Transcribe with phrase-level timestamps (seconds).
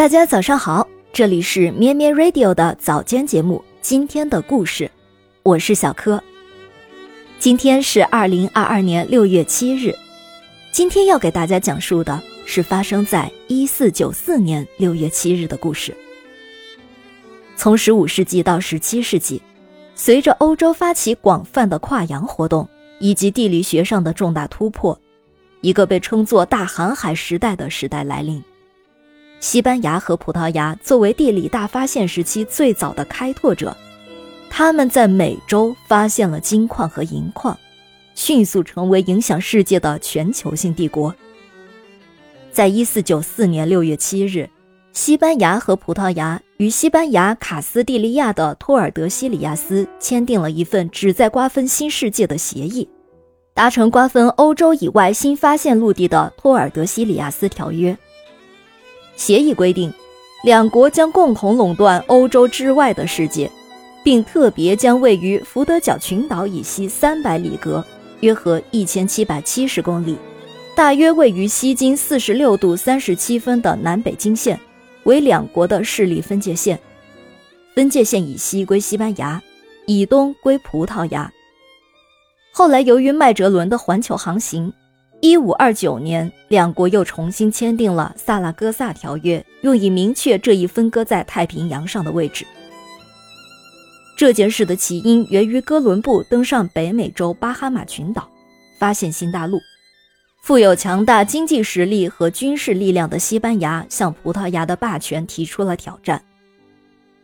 [0.00, 3.62] 大家早上好，这里是咩咩 Radio 的早间节目。
[3.82, 4.90] 今天的故事，
[5.42, 6.18] 我是小柯。
[7.38, 9.94] 今天是二零二二年六月七日。
[10.72, 15.94] 今天要给大家讲述的是发生在一四九四年六月七日的故事。
[17.54, 19.42] 从十五世纪到十七世纪，
[19.94, 22.66] 随着欧洲发起广泛的跨洋活动
[23.00, 24.98] 以及地理学上的重大突破，
[25.60, 28.42] 一个被称作“大航海时代”的时代来临。
[29.40, 33.74] 西班牙和葡萄牙作为地理大发现时期最早的开拓者，
[34.50, 37.58] 他们在美洲发现了金矿和银矿，
[38.14, 41.14] 迅速成为影响世界的全球性帝国。
[42.52, 44.48] 在一四九四年六月七日，
[44.92, 52.86] 西班牙和葡萄牙与西班牙卡斯蒂利亚的托尔德西里亚斯签订了一份旨在瓜分新世界的协议，
[53.54, 57.96] 达成瓜分欧洲以外新发现陆地的托尔德西里亚斯条约。
[59.20, 59.92] 协议规定，
[60.44, 63.50] 两国将共同垄断欧洲之外的世界，
[64.02, 67.84] 并特别将位于福德角群岛以西三百里格
[68.20, 70.16] （约合一千七百七十公里），
[70.74, 74.58] 大约位于西经四十六度三十七分的南北经线，
[75.02, 76.80] 为两国的势力分界线。
[77.74, 79.42] 分界线以西归西班牙，
[79.86, 81.30] 以东归葡萄牙。
[82.54, 84.72] 后来，由于麦哲伦的环球航行。
[85.22, 92.46] 一五二九年，两国又重新签订了萨拉戈萨条约，用以明确这一分割在太平洋上的位置。
[94.16, 98.26] 这件事的起因源于哥伦布登上北美洲巴哈马群岛，
[98.78, 99.58] 发现新大陆。
[100.42, 106.22] 富有强大经济实力和军事力量的西班牙向葡萄牙的霸权提出了挑战。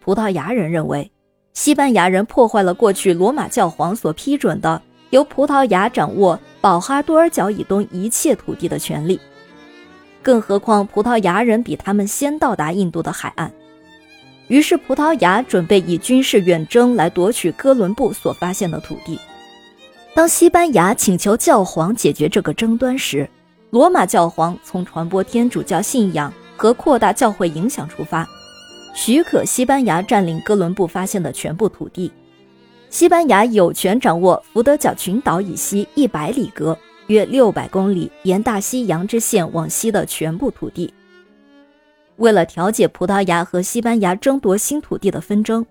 [0.01, 1.11] 葡萄牙人认为，
[1.55, 4.83] 西班牙人破坏了过去罗马教皇所批准的。
[5.11, 9.21] 由葡萄牙掌握保哈多尔角以东一切土地的权利，
[10.21, 13.53] 更何况葡萄牙人比他们先到达印度的海岸。
[14.49, 19.17] 于是，葡萄牙准备以军事远征来夺取哥伦布所发现的土地。
[20.13, 23.31] 当西班牙请求教皇解决这个争端时，
[23.71, 28.29] 罗马教皇从传播天主教信仰和扩大教会影响出发，
[28.93, 32.11] 许可西班牙占领哥伦布发现的全部土地。
[32.97, 36.75] 西班牙有权掌握福德角群岛以西一百里格
[37.09, 40.91] （约六百公里）沿大西洋之线往西的全部土地。
[42.17, 45.67] 为了调解葡萄牙和西班牙争夺新土地的纷争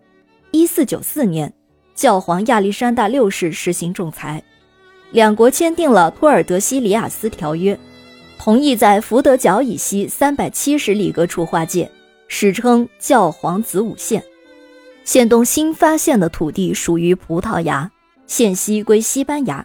[0.51, 1.51] ，1494年，
[1.95, 4.43] 教皇亚历山大六世实行仲裁，
[5.09, 7.75] 两国签订了托尔德西里亚斯条约，
[8.37, 11.89] 同意在福德角以西三百七十里格处划界，
[12.27, 14.23] 史称教皇子午线。
[15.05, 17.91] 现东新发现的土地属于葡萄牙，
[18.25, 19.63] 现西归西班牙。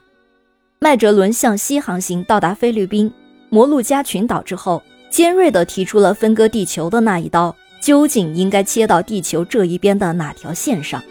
[0.79, 3.11] 麦哲伦向西航行，到达菲律宾、
[3.49, 11.03] 摩鹿加群岛之后，尖锐地提出了分割地球的那一刀究竟应该切到地球这一边的哪条线上。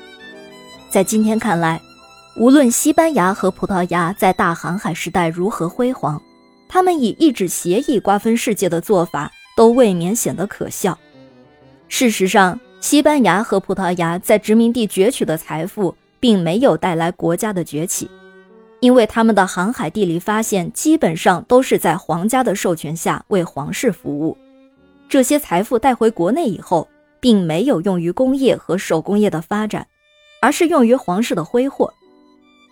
[0.92, 1.82] 在今天看来，
[2.38, 6.22] 无论西班牙和葡萄牙在大航海时代如何辉煌，
[6.68, 10.96] 他们以一纸协议瓜分世界的做法都未免显得可笑。
[11.88, 18.10] 事实上，西班牙和葡萄牙在殖民地攫取的财富，并没有带来国家的崛起，
[18.80, 24.38] 因为他们的航海地理发现基本上都是在皇家的授权下为皇室服务。
[25.10, 26.88] 这些财富带回国内以后，
[27.20, 29.86] 并没有用于工业和手工业的发展，
[30.42, 31.94] 而是用于皇室的挥霍。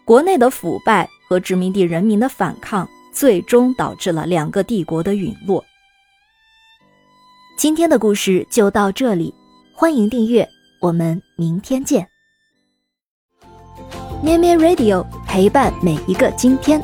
[0.05, 5.63] 国内的腐败和殖民地人民的反抗，最终导致了两个帝国的陨落。
[7.57, 9.33] 今天的故事就到这里。
[9.79, 10.49] 欢迎订阅，
[10.79, 12.09] 我们明天见。
[14.23, 16.81] 咩咩 Radio 陪伴每一个今天。